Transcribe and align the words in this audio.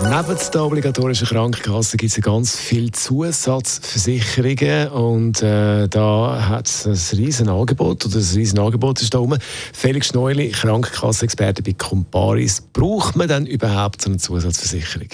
Neben 0.00 0.38
der 0.54 0.62
obligatorischen 0.64 1.26
Krankenkasse 1.26 1.96
gibt 1.96 2.16
es 2.16 2.22
ganz 2.22 2.56
viele 2.56 2.92
Zusatzversicherungen 2.92 4.88
und 4.90 5.42
äh, 5.42 5.88
da 5.88 6.48
hat 6.48 6.68
es 6.68 6.86
ein 6.86 7.18
riesen 7.18 7.48
Angebot 7.48 8.06
oder 8.06 8.14
ein 8.14 8.34
riesen 8.34 8.60
Angebot 8.60 9.02
ist 9.02 9.12
da 9.12 9.18
oben. 9.18 9.40
Felix 9.72 10.06
Schneuli, 10.06 10.50
Krankenkassenexperte 10.50 11.64
bei 11.64 11.72
Comparis. 11.72 12.60
Braucht 12.60 13.16
man 13.16 13.26
denn 13.26 13.46
überhaupt 13.46 14.00
so 14.02 14.10
eine 14.10 14.18
Zusatzversicherung? 14.18 15.08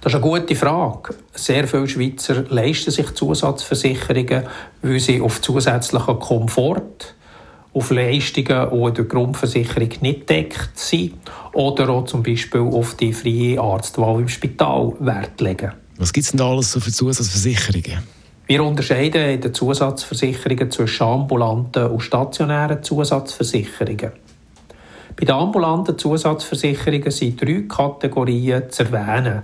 Das 0.00 0.14
ist 0.14 0.16
eine 0.16 0.22
gute 0.22 0.56
Frage. 0.56 1.14
Sehr 1.34 1.68
viele 1.68 1.86
Schweizer 1.86 2.44
leisten 2.48 2.92
sich 2.92 3.12
Zusatzversicherungen, 3.12 4.44
weil 4.80 5.00
sie 5.00 5.20
auf 5.20 5.42
zusätzlichen 5.42 6.18
Komfort 6.18 7.13
auf 7.74 7.90
Leistungen, 7.90 8.70
die 8.70 8.88
in 8.88 8.94
der 8.94 9.04
Grundversicherung 9.04 9.90
nicht 10.00 10.30
deckt 10.30 10.78
sind 10.78 11.14
oder 11.52 11.88
auch 11.90 12.04
zum 12.04 12.22
Beispiel 12.22 12.60
auf 12.60 12.94
die 12.94 13.12
freie 13.12 13.60
Arztwahl 13.60 14.20
im 14.20 14.28
Spital 14.28 14.92
Wert 15.00 15.40
legen. 15.40 15.72
Was 15.98 16.12
gibt 16.12 16.24
es 16.24 16.30
denn 16.30 16.38
da 16.38 16.50
alles 16.50 16.72
so 16.72 16.80
für 16.80 16.92
Zusatzversicherungen? 16.92 18.02
Wir 18.46 18.62
unterscheiden 18.62 19.30
in 19.30 19.40
den 19.40 19.54
Zusatzversicherungen 19.54 20.70
zwischen 20.70 21.04
ambulanten 21.04 21.86
und 21.86 22.00
stationären 22.00 22.82
Zusatzversicherungen. 22.82 24.12
Bei 25.16 25.24
den 25.24 25.34
ambulanten 25.34 25.96
Zusatzversicherungen 25.96 27.10
sind 27.10 27.40
drei 27.40 27.62
Kategorien 27.68 28.70
zu 28.70 28.84
erwähnen. 28.84 29.42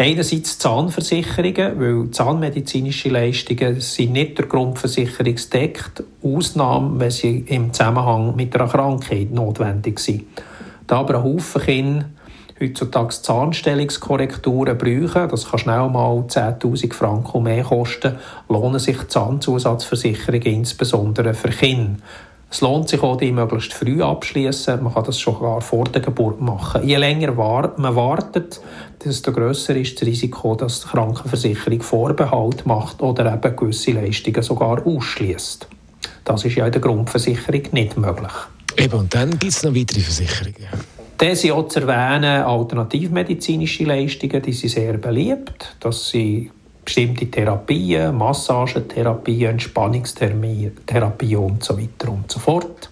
Einerseits 0.00 0.60
Zahnversicherungen, 0.60 1.80
weil 1.80 2.10
zahnmedizinische 2.12 3.08
Leistungen 3.08 3.80
sind 3.80 4.12
nicht 4.12 4.38
der 4.38 4.46
Grundversicherung 4.46 5.34
deckt, 5.52 6.04
Ausnahme, 6.22 7.00
wenn 7.00 7.10
sie 7.10 7.40
im 7.48 7.72
Zusammenhang 7.72 8.36
mit 8.36 8.54
einer 8.54 8.68
Krankheit 8.68 9.32
notwendig 9.32 9.98
sind. 9.98 10.26
Da 10.86 11.00
aber 11.00 11.16
ein 11.16 11.24
Haufen 11.24 11.62
Kinder 11.62 12.04
heutzutage 12.60 13.08
Zahnstellungskorrekturen 13.08 14.78
brauchen, 14.78 15.30
das 15.30 15.50
kann 15.50 15.58
schnell 15.58 15.88
mal 15.88 16.24
10'000 16.28 16.94
Franken 16.94 17.42
mehr 17.42 17.64
kosten, 17.64 18.18
lohnen 18.48 18.78
sich 18.78 19.08
Zahnzusatzversicherungen 19.08 20.42
insbesondere 20.42 21.34
für 21.34 21.48
Kinder. 21.48 22.00
Es 22.50 22.62
lohnt 22.62 22.88
sich 22.88 23.02
auch, 23.02 23.16
die 23.16 23.30
möglichst 23.30 23.74
früh 23.74 24.02
abschließen. 24.02 24.82
Man 24.82 24.94
kann 24.94 25.04
das 25.04 25.20
schon 25.20 25.38
gar 25.38 25.60
vor 25.60 25.84
der 25.84 26.00
Geburt 26.00 26.40
machen. 26.40 26.86
Je 26.86 26.96
länger 26.96 27.32
man 27.32 27.94
wartet, 27.94 28.60
desto 29.04 29.32
grösser 29.32 29.76
ist 29.76 30.00
das 30.00 30.08
Risiko, 30.08 30.54
dass 30.54 30.80
die 30.80 30.88
Krankenversicherung 30.88 31.82
Vorbehalt 31.82 32.64
macht 32.64 33.02
oder 33.02 33.34
eben 33.34 33.56
gewisse 33.56 33.92
Leistungen 33.92 34.42
sogar 34.42 34.86
ausschließt. 34.86 35.68
Das 36.24 36.44
ist 36.44 36.56
ja 36.56 36.66
in 36.66 36.72
der 36.72 36.80
Grundversicherung 36.80 37.62
nicht 37.72 37.96
möglich. 37.98 38.32
Eben, 38.76 38.98
und 38.98 39.14
dann 39.14 39.30
gibt 39.30 39.52
es 39.52 39.62
noch 39.62 39.74
weitere 39.74 40.00
Versicherungen. 40.00 40.68
Dann 41.18 41.34
sind 41.34 41.50
auch 41.50 41.68
zu 41.68 41.80
erwähnen 41.80 42.42
alternativmedizinische 42.42 43.84
Leistungen, 43.84 44.40
die 44.40 44.52
sind 44.52 44.70
sehr 44.70 44.98
beliebt. 44.98 45.76
Das 45.80 46.10
sind 46.10 46.50
bestimmte 46.88 47.26
Therapien, 47.26 48.16
Massagetherapien, 48.16 49.50
Entspannungstherapie 49.50 51.36
und 51.36 51.62
so 51.62 51.76
weiter 51.76 52.10
und 52.10 52.32
so 52.32 52.40
fort. 52.40 52.88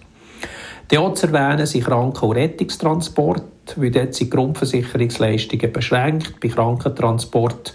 Die 0.91 0.99
auch 0.99 1.15
zu 1.15 1.25
erwähnen 1.25 1.65
sind 1.65 1.83
Kranken- 1.83 2.25
und 2.25 2.35
Rettungstransport, 2.35 3.75
weil 3.75 3.89
dort 3.89 4.13
sind 4.13 4.29
Grundversicherungsleistungen 4.29 5.73
beschränkt. 5.73 6.39
Bei 6.39 6.47
Krankentransport 6.47 7.73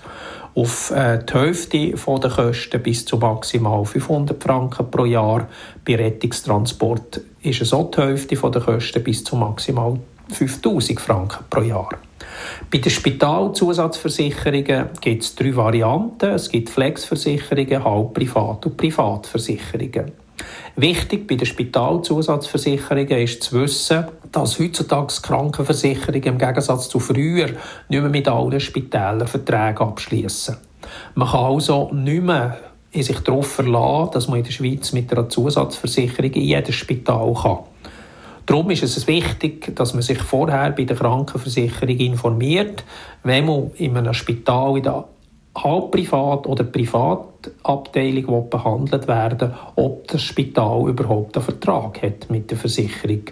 auf 0.54 0.92
äh, 0.92 1.18
die 1.28 1.32
Hälfte 1.32 1.90
der 1.90 2.30
Kosten 2.30 2.82
bis 2.84 3.04
zu 3.04 3.16
maximal 3.16 3.84
500 3.84 4.40
Franken 4.40 4.92
pro 4.92 5.04
Jahr. 5.06 5.48
Bei 5.84 5.96
Rettungstransport 5.96 7.20
ist 7.42 7.62
es 7.62 7.72
auch 7.72 7.90
die 7.90 8.00
Hälfte 8.00 8.36
der 8.36 8.62
Kosten 8.62 9.02
bis 9.02 9.24
zu 9.24 9.34
maximal 9.34 9.98
5000 10.28 11.00
Franken 11.00 11.44
pro 11.50 11.62
Jahr. 11.62 11.98
Bei 12.70 12.78
den 12.78 12.90
Spitalzusatzversicherungen 12.90 14.88
gibt 15.00 15.22
es 15.22 15.34
drei 15.34 15.54
Varianten. 15.54 16.30
Es 16.30 16.48
gibt 16.48 16.70
Flexversicherungen, 16.70 17.84
Halbprivat 17.84 18.66
und 18.66 18.76
Privatversicherungen. 18.76 20.12
Wichtig 20.76 21.28
bei 21.28 21.36
den 21.36 21.46
Spitalzusatzversicherungen 21.46 23.18
ist 23.18 23.42
zu 23.42 23.60
wissen, 23.60 24.06
dass 24.30 24.58
heutzutage 24.58 25.14
Krankenversicherungen 25.22 26.22
im 26.22 26.38
Gegensatz 26.38 26.88
zu 26.88 26.98
früher 26.98 27.46
nicht 27.46 27.56
mehr 27.88 28.08
mit 28.08 28.28
allen 28.28 28.58
Spitälern 28.58 29.28
Verträge 29.28 29.80
abschließen. 29.80 30.56
Man 31.14 31.28
kann 31.28 31.44
also 31.44 31.90
nicht 31.92 32.22
mehr 32.22 32.58
in 32.90 33.02
sich 33.02 33.20
darauf 33.20 33.46
verlassen, 33.46 34.10
dass 34.12 34.28
man 34.28 34.38
in 34.38 34.44
der 34.44 34.52
Schweiz 34.52 34.92
mit 34.92 35.12
einer 35.12 35.28
Zusatzversicherung 35.28 36.32
in 36.32 36.42
jedes 36.42 36.74
Spital 36.74 37.34
kann. 37.34 37.58
Darum 38.46 38.70
ist 38.70 38.82
es 38.82 39.06
wichtig, 39.06 39.74
dass 39.76 39.94
man 39.94 40.02
sich 40.02 40.18
vorher 40.18 40.72
bei 40.72 40.84
der 40.84 40.96
Krankenversicherung 40.96 41.96
informiert, 41.96 42.82
wenn 43.22 43.46
man 43.46 43.70
in 43.76 43.96
einem 43.96 44.14
Spital 44.14 44.76
in 44.76 44.82
der 44.82 45.04
Halbprivat- 45.54 46.46
oder 46.46 46.64
Privatabteilung 46.64 48.48
behandelt 48.48 49.06
werden 49.06 49.52
ob 49.76 50.08
das 50.08 50.22
Spital 50.22 50.88
überhaupt 50.88 51.36
einen 51.36 51.44
Vertrag 51.44 52.02
hat 52.02 52.30
mit 52.30 52.50
der 52.50 52.56
Versicherung. 52.58 53.24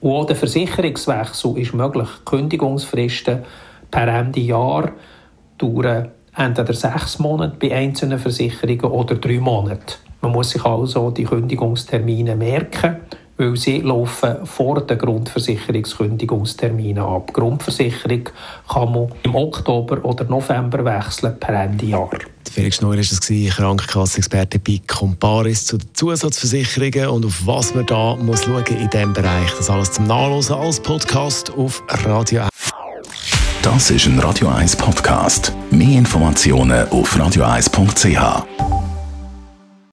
Und 0.00 0.12
auch 0.12 0.26
der 0.26 0.36
Versicherungswechsel 0.36 1.58
ist 1.58 1.74
möglich. 1.74 2.08
Kündigungsfristen 2.24 3.42
per 3.90 4.08
Ende 4.08 4.40
Jahr 4.40 4.92
dauern 5.58 6.08
entweder 6.36 6.72
sechs 6.72 7.18
Monate 7.18 7.56
bei 7.60 7.74
einzelnen 7.74 8.18
Versicherungen 8.18 8.84
oder 8.84 9.16
drei 9.16 9.40
Monate. 9.40 9.96
Man 10.22 10.32
muss 10.32 10.50
sich 10.50 10.64
also 10.64 11.10
die 11.10 11.24
Kündigungstermine 11.24 12.36
merken 12.36 12.96
weil 13.40 13.56
sie 13.56 13.78
laufen 13.78 14.44
vor 14.44 14.82
den 14.82 14.98
Grundversicherungskündigungsterminen 14.98 17.02
ab. 17.02 17.32
Grundversicherung 17.32 18.28
kann 18.68 18.92
man 18.92 19.10
im 19.22 19.34
Oktober 19.34 20.04
oder 20.04 20.24
November 20.24 20.84
wechseln 20.84 21.40
per 21.40 21.54
Ende 21.54 21.86
Jahr. 21.86 22.10
Felix 22.52 22.76
Schneuer 22.76 22.96
war 22.96 22.98
es, 22.98 23.18
Krankenkassexperte 23.56 24.58
bei 24.58 24.82
Comparis 24.86 25.64
zu 25.66 25.78
den 25.78 25.88
Zusatzversicherungen 25.94 27.08
und 27.08 27.24
auf 27.24 27.40
was 27.46 27.74
man 27.74 27.86
da 27.86 28.14
muss 28.16 28.44
schauen 28.44 28.62
in 28.66 28.90
diesem 28.90 29.14
Bereich. 29.14 29.50
Das 29.56 29.70
alles 29.70 29.92
zum 29.92 30.06
Nachlesen 30.06 30.56
als 30.56 30.78
Podcast 30.78 31.50
auf 31.56 31.82
Radio 31.88 32.42
1. 32.42 32.50
Das 33.62 33.90
ist 33.90 34.04
ein 34.06 34.18
Radio 34.18 34.48
1 34.48 34.76
Podcast. 34.76 35.54
Mehr 35.70 35.98
Informationen 35.98 36.86
auf 36.88 37.16
radio1.ch. 37.16 38.79